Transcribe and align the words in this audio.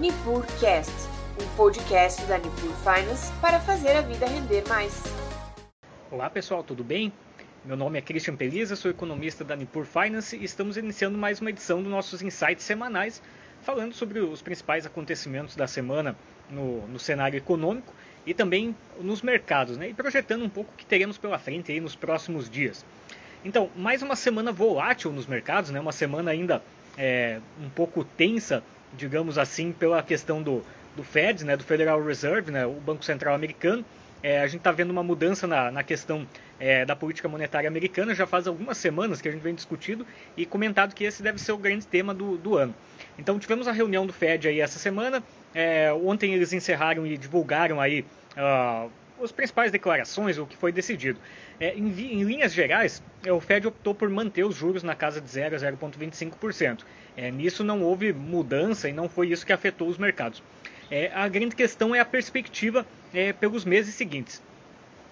NipurCast, 0.00 0.94
um 1.38 1.56
podcast 1.56 2.24
da 2.24 2.38
Nipur 2.38 2.72
Finance 2.76 3.30
para 3.38 3.60
fazer 3.60 3.90
a 3.90 4.00
vida 4.00 4.24
render 4.24 4.66
mais. 4.66 5.02
Olá 6.10 6.30
pessoal, 6.30 6.64
tudo 6.64 6.82
bem? 6.82 7.12
Meu 7.62 7.76
nome 7.76 7.98
é 7.98 8.00
Christian 8.00 8.34
Peliza, 8.34 8.76
sou 8.76 8.90
economista 8.90 9.44
da 9.44 9.54
Nipur 9.54 9.84
Finance 9.84 10.34
e 10.38 10.42
estamos 10.42 10.78
iniciando 10.78 11.18
mais 11.18 11.42
uma 11.42 11.50
edição 11.50 11.82
dos 11.82 11.92
nossos 11.92 12.22
insights 12.22 12.64
semanais, 12.64 13.20
falando 13.60 13.92
sobre 13.92 14.20
os 14.20 14.40
principais 14.40 14.86
acontecimentos 14.86 15.54
da 15.54 15.66
semana 15.66 16.16
no, 16.48 16.88
no 16.88 16.98
cenário 16.98 17.36
econômico 17.36 17.92
e 18.24 18.32
também 18.32 18.74
nos 19.02 19.20
mercados, 19.20 19.76
né? 19.76 19.90
e 19.90 19.92
projetando 19.92 20.42
um 20.42 20.48
pouco 20.48 20.72
o 20.72 20.76
que 20.78 20.86
teremos 20.86 21.18
pela 21.18 21.38
frente 21.38 21.72
aí 21.72 21.78
nos 21.78 21.94
próximos 21.94 22.48
dias. 22.48 22.86
Então, 23.44 23.68
mais 23.76 24.00
uma 24.00 24.16
semana 24.16 24.50
volátil 24.50 25.12
nos 25.12 25.26
mercados, 25.26 25.68
né? 25.68 25.78
uma 25.78 25.92
semana 25.92 26.30
ainda 26.30 26.62
é, 26.96 27.38
um 27.62 27.68
pouco 27.68 28.02
tensa 28.02 28.62
digamos 28.96 29.38
assim, 29.38 29.72
pela 29.72 30.02
questão 30.02 30.42
do, 30.42 30.62
do 30.96 31.02
Fed, 31.02 31.44
né, 31.44 31.56
do 31.56 31.64
Federal 31.64 32.02
Reserve, 32.02 32.50
né, 32.50 32.66
o 32.66 32.72
Banco 32.72 33.04
Central 33.04 33.34
americano. 33.34 33.84
É, 34.22 34.40
a 34.40 34.46
gente 34.46 34.58
está 34.58 34.70
vendo 34.70 34.90
uma 34.90 35.02
mudança 35.02 35.46
na, 35.46 35.70
na 35.70 35.82
questão 35.82 36.26
é, 36.58 36.84
da 36.84 36.94
política 36.94 37.26
monetária 37.26 37.66
americana, 37.66 38.14
já 38.14 38.26
faz 38.26 38.46
algumas 38.46 38.76
semanas 38.76 39.20
que 39.22 39.28
a 39.28 39.32
gente 39.32 39.40
vem 39.40 39.54
discutindo 39.54 40.06
e 40.36 40.44
comentado 40.44 40.94
que 40.94 41.04
esse 41.04 41.22
deve 41.22 41.40
ser 41.40 41.52
o 41.52 41.56
grande 41.56 41.86
tema 41.86 42.12
do, 42.12 42.36
do 42.36 42.54
ano. 42.56 42.74
Então 43.18 43.38
tivemos 43.38 43.66
a 43.66 43.72
reunião 43.72 44.06
do 44.06 44.12
Fed 44.12 44.46
aí 44.46 44.60
essa 44.60 44.78
semana, 44.78 45.22
é, 45.54 45.90
ontem 45.92 46.34
eles 46.34 46.52
encerraram 46.52 47.06
e 47.06 47.16
divulgaram 47.16 47.80
aí 47.80 48.04
uh, 48.36 48.90
as 49.22 49.32
principais 49.32 49.72
declarações, 49.72 50.38
o 50.38 50.46
que 50.46 50.56
foi 50.56 50.72
decidido. 50.72 51.18
É, 51.58 51.74
em, 51.74 51.88
em, 51.88 52.22
linhas 52.22 52.52
gerais, 52.52 53.02
é, 53.24 53.32
o 53.32 53.40
Fed 53.40 53.66
optou 53.66 53.94
por 53.94 54.08
manter 54.08 54.44
os 54.44 54.54
juros 54.54 54.82
na 54.82 54.94
casa 54.94 55.20
de 55.20 55.28
0 55.28 55.56
a 55.56 55.58
0,25%. 55.58 56.80
É, 57.20 57.30
nisso 57.30 57.62
não 57.62 57.82
houve 57.82 58.14
mudança 58.14 58.88
e 58.88 58.94
não 58.94 59.06
foi 59.06 59.28
isso 59.28 59.44
que 59.44 59.52
afetou 59.52 59.86
os 59.88 59.98
mercados. 59.98 60.42
É, 60.90 61.10
a 61.14 61.28
grande 61.28 61.54
questão 61.54 61.94
é 61.94 62.00
a 62.00 62.04
perspectiva 62.04 62.86
é, 63.12 63.30
pelos 63.34 63.62
meses 63.62 63.94
seguintes. 63.94 64.42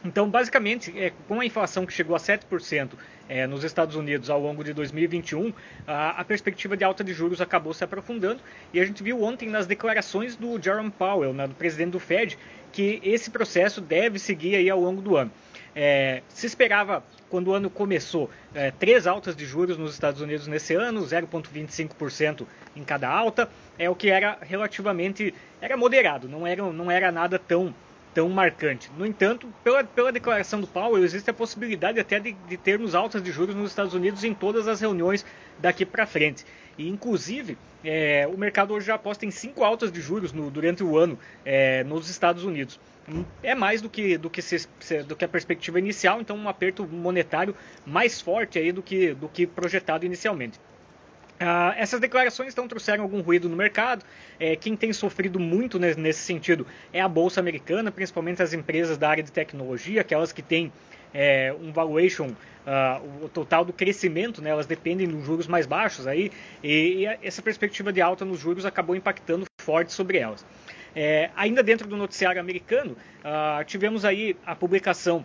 Então, 0.03 0.31
basicamente, 0.31 0.99
é, 0.99 1.13
com 1.27 1.39
a 1.39 1.45
inflação 1.45 1.85
que 1.85 1.93
chegou 1.93 2.17
a 2.17 2.19
7% 2.19 2.93
é, 3.29 3.47
nos 3.47 3.63
Estados 3.63 3.95
Unidos 3.95 4.31
ao 4.31 4.41
longo 4.41 4.65
de 4.65 4.73
2021, 4.73 5.53
a, 5.87 6.21
a, 6.21 6.25
perspectiva 6.25 6.79
de 6.79 6.83
alta 6.83 7.05
de 7.05 7.13
juros 7.13 7.43
acabou 7.43 7.75
se 7.75 7.85
aprofundando 7.85 8.41
e 8.73 8.81
a 8.81 8.87
gente 8.87 9.03
viu 9.03 9.23
ontem 9.23 9.51
nas 9.51 9.67
declarações 9.67 10.35
do 10.35 10.59
Jerome 10.59 10.91
Powell, 10.91 11.35
né, 11.35 11.47
do 11.47 11.55
presidente 11.55 11.91
do 11.91 12.01
Fed, 12.01 12.39
que 12.73 13.01
esse 13.03 13.29
processo 13.29 13.83
deve 13.83 14.19
seguir 14.19 14.57
aí 14.57 14.71
ao 14.71 14.81
longo 14.81 15.03
do 15.03 15.15
ano. 15.15 15.31
É, 15.81 16.23
se 16.29 16.45
esperava, 16.45 17.05
quando 17.31 17.49
o 17.49 17.55
ano 17.55 17.71
começou, 17.71 18.29
é, 18.53 18.73
três 18.73 19.07
altas 19.07 19.37
de 19.37 19.47
juros 19.47 19.79
nos 19.79 19.93
Estados 19.93 20.21
Unidos 20.21 20.49
nesse 20.49 20.75
ano, 20.75 21.03
0,25% 21.03 22.45
em 22.75 22.83
cada 22.83 23.09
alta, 23.09 23.49
é 23.79 23.89
o 23.89 23.95
que 23.95 24.11
era 24.11 24.39
relativamente 24.41 25.33
era 25.61 25.77
moderado, 25.77 26.29
não 26.29 26.45
era, 26.45 26.65
não 26.73 26.91
era 26.91 27.13
nada 27.13 27.39
tão 27.39 27.73
tão 28.15 28.29
marcante. 28.29 28.91
No 28.97 29.07
entanto, 29.07 29.53
pela, 29.63 29.85
pela 29.85 30.13
declaração 30.13 30.61
do 30.61 30.67
Powell, 30.67 31.05
existe 31.05 31.31
a 31.31 31.35
possibilidade 31.35 32.01
até 32.01 32.19
de, 32.19 32.33
de 32.33 32.57
termos 32.57 32.95
altas 32.95 33.23
de 33.23 33.31
juros 33.31 33.55
nos 33.55 33.71
Estados 33.71 33.95
Unidos 33.95 34.25
em 34.25 34.35
todas 34.35 34.69
as 34.69 34.81
reuniões 34.81 35.25
daqui 35.59 35.85
para 35.85 36.07
frente. 36.07 36.45
E, 36.77 36.89
inclusive, 36.89 37.59
é, 37.85 38.29
o 38.33 38.37
mercado 38.37 38.73
hoje 38.75 38.87
já 38.87 38.95
aposta 38.95 39.27
em 39.27 39.31
cinco 39.31 39.65
altas 39.65 39.91
de 39.91 40.01
juros 40.01 40.33
no, 40.33 40.51
durante 40.51 40.83
o 40.83 40.97
ano 40.97 41.19
é, 41.45 41.85
nos 41.85 42.09
Estados 42.09 42.45
Unidos. 42.45 42.79
É 43.43 43.55
mais 43.55 43.81
do 43.81 43.89
que, 43.89 44.19
do, 44.19 44.29
que 44.29 44.43
se, 44.43 44.69
do 45.07 45.17
que 45.17 45.25
a 45.25 45.29
perspectiva 45.29 45.79
inicial, 45.79 46.21
então 46.21 46.37
um 46.37 46.49
aperto 46.49 46.87
monetário 46.87 47.57
mais 47.87 48.21
forte 48.21 48.59
aí 48.59 48.71
do 48.71 48.83
que, 48.83 49.15
do 49.15 49.29
que 49.29 49.47
projetado 49.47 50.05
inicialmente. 50.05 50.61
Uh, 51.41 51.73
essas 51.77 52.01
declarações 52.01 52.53
então 52.53 52.67
trouxeram 52.67 53.05
algum 53.05 53.21
ruído 53.21 53.49
no 53.49 53.57
mercado. 53.57 54.05
É, 54.41 54.57
quem 54.57 54.77
tem 54.77 54.93
sofrido 54.93 55.39
muito 55.39 55.79
nesse 55.79 56.21
sentido 56.21 56.67
é 56.93 57.01
a 57.01 57.09
bolsa 57.09 57.39
americana, 57.39 57.93
principalmente 57.93 58.43
as 58.43 58.53
empresas 58.53 58.99
da 58.99 59.09
área 59.09 59.23
de 59.23 59.31
tecnologia, 59.31 60.01
aquelas 60.01 60.33
que 60.33 60.43
têm 60.43 60.73
é, 61.15 61.55
um 61.61 61.73
valuation, 61.73 62.27
uh, 62.27 63.25
o 63.25 63.29
total 63.29 63.65
do 63.65 63.73
crescimento, 63.73 64.43
né, 64.43 64.51
elas 64.51 64.67
dependem 64.67 65.07
dos 65.07 65.25
juros 65.25 65.47
mais 65.47 65.65
baixos 65.67 66.07
aí, 66.07 66.31
e, 66.63 67.05
e, 67.05 67.07
essa 67.23 67.41
perspectiva 67.41 67.93
de 67.93 68.01
alta 68.01 68.25
nos 68.25 68.41
juros 68.41 68.67
acabou 68.67 68.97
impactando 68.97 69.45
forte 69.61 69.93
sobre 69.93 70.19
elas. 70.19 70.45
É, 70.95 71.31
ainda 71.37 71.63
dentro 71.63 71.87
do 71.87 71.97
noticiário 71.97 72.41
americano, 72.41 72.97
uh, 73.21 73.65
tivemos 73.65 74.05
aí 74.05 74.37
a 74.45 74.55
publicação 74.57 75.25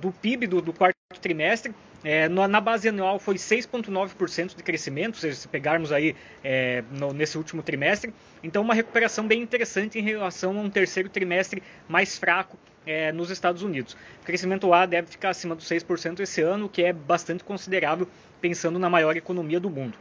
do 0.00 0.10
PIB 0.10 0.48
do, 0.48 0.60
do 0.60 0.72
quarto 0.72 0.96
trimestre, 1.20 1.72
é, 2.04 2.28
na 2.28 2.60
base 2.60 2.88
anual 2.88 3.18
foi 3.18 3.36
6,9% 3.36 4.56
de 4.56 4.62
crescimento, 4.62 5.16
se 5.16 5.48
pegarmos 5.48 5.92
aí 5.92 6.16
é, 6.42 6.82
no, 6.90 7.12
nesse 7.12 7.38
último 7.38 7.62
trimestre. 7.62 8.12
Então, 8.42 8.62
uma 8.62 8.74
recuperação 8.74 9.26
bem 9.26 9.40
interessante 9.40 9.98
em 9.98 10.02
relação 10.02 10.58
a 10.58 10.60
um 10.62 10.70
terceiro 10.70 11.08
trimestre 11.08 11.62
mais 11.88 12.18
fraco 12.18 12.58
é, 12.86 13.12
nos 13.12 13.30
Estados 13.30 13.62
Unidos. 13.62 13.96
O 14.20 14.24
crescimento 14.24 14.66
lá 14.66 14.86
deve 14.86 15.08
ficar 15.08 15.30
acima 15.30 15.54
dos 15.54 15.68
6% 15.68 16.20
esse 16.20 16.40
ano, 16.42 16.66
o 16.66 16.68
que 16.68 16.82
é 16.82 16.92
bastante 16.92 17.44
considerável 17.44 18.08
pensando 18.40 18.78
na 18.78 18.90
maior 18.90 19.16
economia 19.16 19.60
do 19.60 19.70
mundo. 19.70 19.96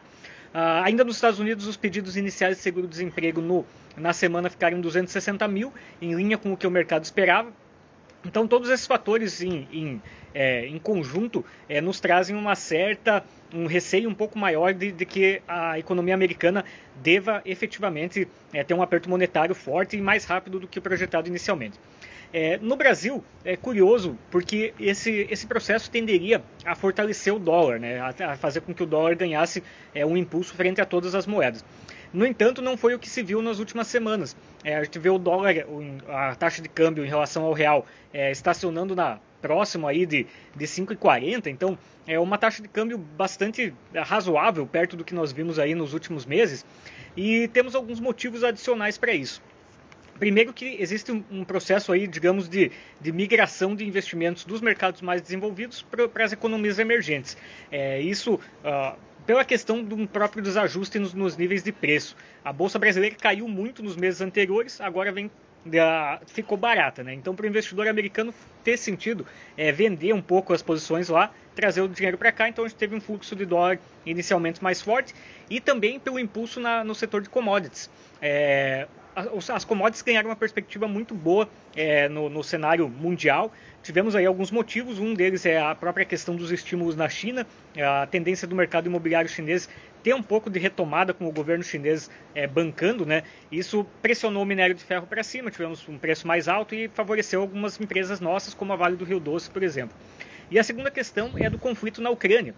Uh, 0.54 0.84
ainda 0.84 1.04
nos 1.04 1.16
Estados 1.16 1.40
Unidos, 1.40 1.66
os 1.66 1.78
pedidos 1.78 2.18
iniciais 2.18 2.58
de 2.58 2.64
seguro-desemprego 2.64 3.66
na 3.96 4.12
semana 4.12 4.50
ficaram 4.50 4.78
em 4.78 4.82
260 4.82 5.48
mil, 5.48 5.74
em 6.02 6.14
linha 6.14 6.38
com 6.38 6.52
o 6.52 6.58
que 6.58 6.68
o 6.68 6.72
mercado 6.72 7.04
esperava. 7.04 7.54
Então, 8.26 8.48
todos 8.48 8.70
esses 8.70 8.86
fatores 8.86 9.42
em, 9.42 9.68
em, 9.72 10.02
é, 10.34 10.68
em 10.68 10.78
conjunto 10.78 11.44
é, 11.68 11.82
nos 11.82 12.00
trazem 12.00 12.36
uma 12.36 12.56
certa, 12.56 13.24
um 13.54 13.66
receio 13.66 14.10
um 14.10 14.14
pouco 14.14 14.38
maior 14.38 14.74
de, 14.74 14.92
de 14.92 15.06
que 15.06 15.42
a 15.48 15.80
economia 15.80 16.14
americana 16.14 16.64
deva 16.96 17.42
efetivamente 17.46 18.28
é, 18.54 18.64
ter 18.64 18.74
um 18.74 18.82
aperto 18.82 19.10
monetário 19.10 19.56
forte 19.56 19.98
e 19.98 20.02
mais 20.02 20.26
rápido 20.26 20.60
do 20.60 20.68
que 20.68 20.80
projetado 20.80 21.28
inicialmente. 21.28 21.80
É, 22.34 22.58
no 22.62 22.78
Brasil, 22.78 23.22
é 23.44 23.58
curioso 23.58 24.18
porque 24.30 24.74
esse, 24.80 25.28
esse 25.30 25.46
processo 25.46 25.92
tenderia 25.92 26.42
a 26.64 26.76
fortalecer 26.76 27.34
o 27.34 27.40
dólar, 27.40 27.78
né, 27.78 28.00
a, 28.00 28.32
a 28.32 28.38
fazer 28.38 28.62
com 28.62 28.74
que 28.74 28.84
o 28.84 28.86
dólar 28.86 29.16
ganhasse 29.16 29.62
é, 29.94 30.06
um 30.06 30.16
impulso 30.16 30.54
frente 30.54 30.80
a 30.80 30.86
todas 30.86 31.14
as 31.14 31.28
moedas. 31.28 31.66
No 32.14 32.26
entanto, 32.26 32.62
não 32.62 32.76
foi 32.76 32.94
o 32.94 33.00
que 33.00 33.10
se 33.10 33.24
viu 33.24 33.42
nas 33.42 33.60
últimas 33.60 33.88
semanas. 33.88 34.36
É, 34.64 34.76
a 34.76 34.84
gente 34.84 35.00
vê 35.00 35.10
o 35.10 35.18
dólar, 35.18 35.56
a 36.10 36.36
taxa 36.36 36.62
de 36.62 36.68
câmbio 36.68 37.06
em 37.06 37.08
relação 37.08 37.44
ao 37.44 37.54
real, 37.54 37.86
é, 38.14 38.32
estacionando 38.32 38.96
na 38.96 39.20
próximo 39.42 39.88
aí 39.88 40.06
de, 40.06 40.28
de 40.56 40.66
5,40, 40.66 41.48
então 41.48 41.78
é 42.06 42.20
uma 42.20 42.38
taxa 42.38 42.62
de 42.62 42.68
câmbio 42.68 42.98
bastante 42.98 43.74
razoável, 43.94 44.68
perto 44.68 44.96
do 44.96 45.04
que 45.04 45.16
nós 45.16 45.32
vimos 45.32 45.58
aí 45.58 45.74
nos 45.74 45.94
últimos 45.94 46.26
meses, 46.26 46.64
e 47.18 47.48
temos 47.48 47.74
alguns 47.74 48.00
motivos 48.00 48.44
adicionais 48.44 48.98
para 48.98 49.14
isso. 49.14 49.42
Primeiro 50.20 50.54
que 50.54 50.78
existe 50.80 51.12
um 51.12 51.44
processo 51.44 51.92
aí, 51.92 52.06
digamos, 52.06 52.48
de, 52.48 52.72
de 53.00 53.12
migração 53.12 53.76
de 53.76 53.84
investimentos 53.84 54.46
dos 54.46 54.62
mercados 54.62 55.02
mais 55.02 55.20
desenvolvidos 55.20 55.82
para 55.82 56.24
as 56.24 56.32
economias 56.32 56.78
emergentes. 56.78 57.36
É, 57.72 58.00
isso 58.00 58.36
uh, 58.36 58.96
pela 59.32 59.46
questão 59.46 59.78
um 59.78 60.06
próprio 60.06 60.44
desajuste 60.44 61.00
nos, 61.00 61.14
nos, 61.14 61.38
níveis 61.38 61.64
de 61.64 61.72
preço. 61.72 62.18
A 62.44 62.52
bolsa 62.52 62.78
brasileira 62.78 63.16
caiu 63.16 63.48
muito 63.48 63.82
nos 63.82 63.96
meses 63.96 64.20
anteriores, 64.20 64.82
agora 64.82 65.10
vem 65.10 65.32
ficou 66.28 66.58
barata, 66.58 67.02
né? 67.02 67.14
Então, 67.14 67.34
para 67.34 67.46
o 67.46 67.48
investidor 67.48 67.88
americano 67.88 68.34
ter 68.62 68.76
sentido 68.76 69.26
é, 69.56 69.72
vender 69.72 70.12
um 70.12 70.22
pouco 70.22 70.52
as 70.52 70.62
posições 70.62 71.08
lá, 71.08 71.32
trazer 71.56 71.80
o 71.80 71.88
dinheiro 71.88 72.18
para 72.18 72.30
cá. 72.34 72.50
Então, 72.50 72.66
a 72.66 72.68
gente 72.68 72.78
teve 72.78 72.94
um 72.94 73.00
fluxo 73.00 73.34
de 73.34 73.46
dólar 73.46 73.80
inicialmente 74.06 74.62
mais 74.62 74.82
forte 74.82 75.16
e 75.50 75.62
também 75.62 75.98
pelo 75.98 76.20
impulso 76.20 76.60
na, 76.60 76.84
no 76.84 76.94
setor 76.94 77.22
de 77.22 77.30
commodities. 77.30 77.90
É, 78.22 78.86
as 79.16 79.66
commodities 79.66 80.02
ganharam 80.02 80.30
uma 80.30 80.36
perspectiva 80.36 80.88
muito 80.88 81.14
boa 81.14 81.50
é, 81.76 82.08
no, 82.08 82.30
no, 82.30 82.44
cenário 82.44 82.88
mundial. 82.88 83.52
Tivemos 83.84 84.16
aí 84.16 84.26
alguns 84.26 84.52
motivos, 84.52 85.00
um 85.00 85.14
deles 85.14 85.46
é 85.46 85.60
a 85.60 85.76
própria 85.76 86.06
questão 86.06 86.36
dos 86.36 86.52
estímulos 86.52 86.96
na 86.96 87.10
China, 87.10 87.46
a 87.78 88.06
tendência 88.08 88.48
do 88.48 88.56
mercado 88.56 88.88
imobiliário 88.88 89.30
chinês 89.30 89.68
ter 90.04 90.14
um 90.16 90.24
pouco 90.24 90.50
de 90.50 90.60
retomada 90.60 91.14
com 91.14 91.28
o 91.28 91.32
governo 91.32 91.64
chinês 91.64 92.10
é, 92.34 92.48
bancando, 92.48 93.06
né? 93.06 93.24
Isso 93.52 93.86
pressionou 94.02 94.44
o 94.44 94.46
minério 94.46 94.76
de 94.76 94.84
ferro 94.84 95.06
para 95.06 95.24
cima, 95.24 95.52
tivemos 95.52 95.88
um 95.88 95.98
preço 95.98 96.28
mais 96.28 96.48
alto 96.48 96.74
e 96.74 96.88
favoreceu 96.88 97.42
algumas 97.42 97.80
empresas 97.80 98.20
nossas, 98.20 98.54
como 98.54 98.74
a 98.74 98.76
Vale 98.76 98.96
do 98.96 99.06
Rio 99.06 99.20
Doce, 99.20 99.50
por 99.50 99.62
exemplo. 99.62 99.96
E 100.50 100.58
a 100.60 100.64
segunda 100.64 100.90
questão 100.90 101.32
é 101.38 101.50
do 101.50 101.58
conflito 101.58 102.02
na 102.02 102.10
Ucrânia. 102.10 102.56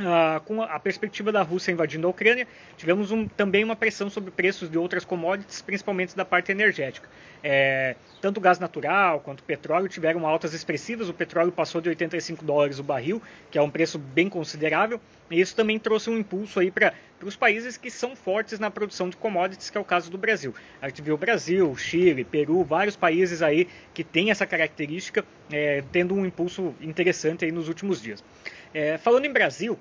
Uh, 0.00 0.40
com 0.46 0.62
a 0.62 0.80
perspectiva 0.80 1.30
da 1.30 1.42
Rússia 1.42 1.72
invadindo 1.72 2.06
a 2.06 2.10
Ucrânia, 2.10 2.48
tivemos 2.74 3.10
um, 3.10 3.28
também 3.28 3.62
uma 3.62 3.76
pressão 3.76 4.08
sobre 4.08 4.30
preços 4.30 4.70
de 4.70 4.78
outras 4.78 5.04
commodities, 5.04 5.60
principalmente 5.60 6.16
da 6.16 6.24
parte 6.24 6.50
energética. 6.50 7.06
É, 7.44 7.96
tanto 8.18 8.40
gás 8.40 8.58
natural 8.58 9.20
quanto 9.20 9.42
petróleo 9.42 9.88
tiveram 9.88 10.26
altas 10.26 10.54
expressivas. 10.54 11.10
O 11.10 11.12
petróleo 11.12 11.52
passou 11.52 11.82
de 11.82 11.90
85 11.90 12.42
dólares 12.42 12.78
o 12.78 12.82
barril, 12.82 13.20
que 13.50 13.58
é 13.58 13.62
um 13.62 13.68
preço 13.68 13.98
bem 13.98 14.26
considerável. 14.26 14.98
E 15.30 15.38
isso 15.38 15.54
também 15.54 15.78
trouxe 15.78 16.08
um 16.08 16.18
impulso 16.18 16.60
aí 16.60 16.70
para 16.70 16.94
os 17.22 17.36
países 17.36 17.76
que 17.76 17.90
são 17.90 18.16
fortes 18.16 18.58
na 18.58 18.70
produção 18.70 19.10
de 19.10 19.18
commodities, 19.18 19.68
que 19.68 19.76
é 19.76 19.80
o 19.80 19.84
caso 19.84 20.10
do 20.10 20.16
Brasil. 20.16 20.54
A 20.80 20.88
gente 20.88 21.02
viu 21.02 21.14
o 21.14 21.18
Brasil, 21.18 21.76
Chile, 21.76 22.24
Peru, 22.24 22.64
vários 22.64 22.96
países 22.96 23.42
aí 23.42 23.68
que 23.92 24.02
têm 24.02 24.30
essa 24.30 24.46
característica, 24.46 25.22
é, 25.52 25.84
tendo 25.92 26.14
um 26.14 26.24
impulso 26.24 26.74
interessante 26.80 27.44
aí 27.44 27.52
nos 27.52 27.68
últimos 27.68 28.00
dias. 28.00 28.24
É, 28.72 28.96
falando 28.96 29.24
em 29.24 29.32
Brasil, 29.32 29.78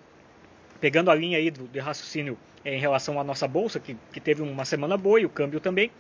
pegando 0.80 1.12
a 1.12 1.16
linha 1.16 1.38
aí 1.38 1.52
do, 1.52 1.68
de 1.68 1.80
raciocínio 1.80 2.38
é, 2.64 2.76
em 2.76 2.80
relação 2.80 3.20
à 3.20 3.24
nossa 3.24 3.48
bolsa, 3.48 3.80
que, 3.80 3.96
que 4.12 4.20
teve 4.20 4.42
uma 4.42 4.66
semana 4.66 4.98
boa 4.98 5.20
e 5.20 5.26
o 5.26 5.30
câmbio 5.30 5.60
também. 5.60 5.92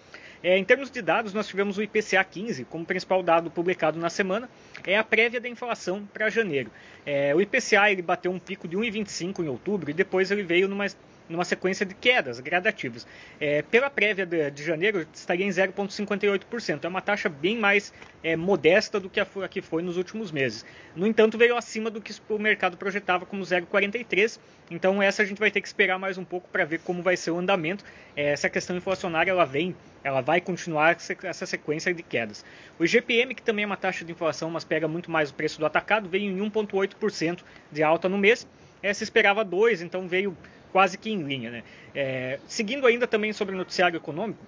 É, 0.41 0.57
em 0.57 0.63
termos 0.63 0.89
de 0.89 1.01
dados, 1.01 1.33
nós 1.33 1.47
tivemos 1.47 1.77
o 1.77 1.83
IPCA 1.83 2.23
15 2.23 2.63
como 2.65 2.85
principal 2.85 3.21
dado 3.21 3.51
publicado 3.51 3.99
na 3.99 4.09
semana, 4.09 4.49
é 4.85 4.97
a 4.97 5.03
prévia 5.03 5.39
da 5.39 5.49
inflação 5.49 6.07
para 6.13 6.29
janeiro. 6.29 6.71
É, 7.05 7.35
o 7.35 7.41
IPCA 7.41 7.91
ele 7.91 8.01
bateu 8.01 8.31
um 8.31 8.39
pico 8.39 8.67
de 8.67 8.77
1,25 8.77 9.43
em 9.43 9.49
outubro 9.49 9.89
e 9.91 9.93
depois 9.93 10.31
ele 10.31 10.43
veio 10.43 10.67
numa 10.67 10.85
numa 11.29 11.45
sequência 11.45 11.85
de 11.85 11.93
quedas 11.93 12.39
gradativas. 12.39 13.05
É, 13.39 13.61
pela 13.61 13.89
prévia 13.89 14.25
de, 14.25 14.49
de, 14.51 14.63
janeiro, 14.63 15.05
estaria 15.13 15.45
em 15.45 15.49
0,58%. 15.49 16.83
É 16.83 16.87
uma 16.87 17.01
taxa 17.01 17.29
bem 17.29 17.57
mais 17.57 17.93
é, 18.23 18.35
modesta 18.35 18.99
do 18.99 19.09
que 19.09 19.19
a, 19.19 19.27
a, 19.43 19.47
que 19.47 19.61
foi 19.61 19.83
nos 19.83 19.95
últimos 19.95 20.31
meses. 20.31 20.65
No 20.95 21.05
entanto, 21.05 21.37
veio 21.37 21.55
acima 21.55 21.89
do 21.89 22.01
que 22.01 22.13
o 22.27 22.39
mercado 22.39 22.75
projetava 22.75 23.25
como 23.25 23.43
0,43%. 23.43 24.39
Então, 24.71 25.01
essa 25.01 25.23
a 25.23 25.25
gente 25.25 25.39
vai 25.39 25.49
ter 25.49 25.61
que 25.61 25.67
esperar 25.67 25.97
mais 25.97 26.17
um 26.17 26.23
pouco 26.23 26.47
para 26.49 26.65
ver 26.65 26.79
como 26.79 27.01
vai 27.01 27.15
ser 27.15 27.31
o 27.31 27.37
andamento. 27.37 27.83
É, 28.15 28.31
essa 28.31 28.49
questão 28.49 28.75
inflacionária 28.75 29.31
ela 29.31 29.45
vem, 29.45 29.75
ela 30.03 30.21
vai 30.21 30.41
continuar 30.41 30.97
essa 31.23 31.45
sequência 31.45 31.93
de 31.93 32.03
quedas. 32.03 32.43
O 32.77 32.85
IGPM, 32.85 33.33
que 33.35 33.41
também 33.41 33.63
é 33.63 33.65
uma 33.65 33.77
taxa 33.77 34.03
de 34.05 34.11
inflação, 34.11 34.49
mas 34.49 34.63
pega 34.63 34.87
muito 34.87 35.09
mais 35.09 35.29
o 35.29 35.33
preço 35.33 35.59
do 35.59 35.65
atacado, 35.65 36.09
veio 36.09 36.31
em 36.31 36.49
1,8% 36.49 37.39
de 37.71 37.83
alta 37.83 38.07
no 38.07 38.17
mês. 38.17 38.47
É, 38.81 38.93
se 38.93 39.03
esperava 39.03 39.43
2, 39.43 39.81
então 39.81 40.07
veio 40.07 40.37
quase 40.71 40.97
que 40.97 41.09
em 41.09 41.21
linha. 41.21 41.51
Né? 41.51 41.63
É, 41.93 42.39
seguindo 42.47 42.85
ainda 42.87 43.07
também 43.07 43.33
sobre 43.33 43.55
o 43.55 43.57
noticiário 43.57 43.97
econômico, 43.97 44.39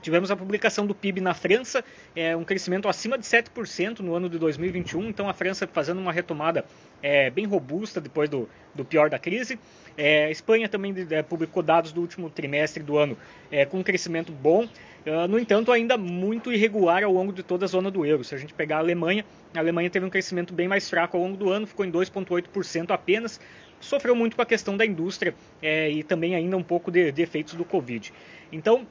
Tivemos 0.00 0.30
a 0.30 0.36
publicação 0.36 0.86
do 0.86 0.94
PIB 0.94 1.20
na 1.20 1.34
França, 1.34 1.84
é, 2.16 2.34
um 2.34 2.44
crescimento 2.44 2.88
acima 2.88 3.18
de 3.18 3.24
7% 3.24 4.00
no 4.00 4.14
ano 4.14 4.28
de 4.28 4.38
2021, 4.38 5.08
então 5.08 5.28
a 5.28 5.34
França 5.34 5.66
fazendo 5.66 6.00
uma 6.00 6.12
retomada 6.12 6.64
é, 7.02 7.28
bem 7.28 7.46
robusta 7.46 8.00
depois 8.00 8.28
do, 8.28 8.48
do 8.74 8.84
pior 8.84 9.10
da 9.10 9.18
crise. 9.18 9.58
É, 9.96 10.26
a 10.26 10.30
Espanha 10.30 10.68
também 10.68 10.94
é, 11.10 11.22
publicou 11.22 11.62
dados 11.62 11.92
do 11.92 12.00
último 12.00 12.30
trimestre 12.30 12.82
do 12.82 12.96
ano 12.96 13.16
é, 13.50 13.66
com 13.66 13.80
um 13.80 13.82
crescimento 13.82 14.32
bom, 14.32 14.64
uh, 14.64 15.28
no 15.28 15.38
entanto 15.38 15.70
ainda 15.70 15.98
muito 15.98 16.50
irregular 16.52 17.04
ao 17.04 17.12
longo 17.12 17.32
de 17.32 17.42
toda 17.42 17.66
a 17.66 17.68
zona 17.68 17.90
do 17.90 18.06
euro. 18.06 18.24
Se 18.24 18.34
a 18.34 18.38
gente 18.38 18.54
pegar 18.54 18.76
a 18.76 18.80
Alemanha, 18.80 19.24
a 19.54 19.58
Alemanha 19.58 19.90
teve 19.90 20.06
um 20.06 20.10
crescimento 20.10 20.54
bem 20.54 20.68
mais 20.68 20.88
fraco 20.88 21.16
ao 21.16 21.22
longo 21.22 21.36
do 21.36 21.50
ano, 21.50 21.66
ficou 21.66 21.84
em 21.84 21.92
2,8% 21.92 22.90
apenas, 22.90 23.38
sofreu 23.80 24.14
muito 24.14 24.36
com 24.36 24.42
a 24.42 24.46
questão 24.46 24.76
da 24.76 24.84
indústria 24.84 25.34
é, 25.62 25.90
e 25.90 26.02
também 26.02 26.34
ainda 26.34 26.56
um 26.56 26.62
pouco 26.62 26.90
de, 26.90 27.10
de, 27.10 27.22
efeitos 27.22 27.54
do 27.54 27.64
Covid. 27.64 28.12
Então, 28.52 28.86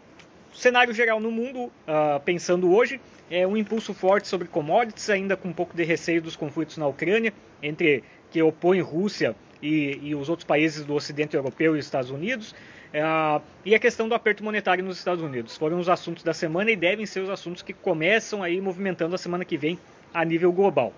cenário 0.53 0.94
geral 0.94 1.19
no 1.19 1.31
mundo, 1.31 1.65
uh, 1.65 2.19
pensando 2.25 2.71
hoje, 2.74 3.00
é 3.30 3.45
um 3.47 3.56
impulso 3.56 3.94
forte 3.94 4.27
sobre 4.27 4.47
commodities, 4.47 5.09
ainda 5.09 5.38
com 5.38 5.50
um 5.50 5.53
pouco 5.53 5.75
de 5.75 5.83
receio 5.83 6.21
dos 6.21 6.36
conflitos 6.36 6.77
na 6.77 6.88
Ucrânia, 6.88 7.31
entre 7.62 8.03
que 8.31 8.41
opõem 8.41 8.81
Rússia 8.81 9.36
e, 9.62 10.00
e 10.01 10.15
os 10.15 10.30
outros 10.30 10.45
países 10.45 10.83
do 10.83 10.94
Ocidente 10.95 11.36
Europeu 11.36 11.75
e 11.75 11.80
Estados 11.80 12.09
Unidos. 12.09 12.51
Uh, 12.89 13.41
e 13.63 13.75
a 13.75 13.80
questão 13.80 14.09
do 14.09 14.15
aperto 14.15 14.44
monetário 14.44 14.83
nos 14.83 14.97
Estados 14.97 15.24
Unidos. 15.24 15.56
Foram 15.56 15.80
os 15.80 15.88
assuntos 15.88 16.24
da 16.24 16.33
semana 16.33 16.71
e 16.71 16.75
devem 16.75 17.06
ser 17.06 17.19
os 17.19 17.30
assuntos 17.30 17.62
que 17.62 17.71
começam 17.71 18.41
aí 18.41 18.59
movimentando 18.59 19.13
a 19.13 19.18
semana 19.18 19.45
que 19.45 19.57
vem 19.57 19.77
a 20.12 20.25
nível 20.25 20.51
global. 20.51 20.91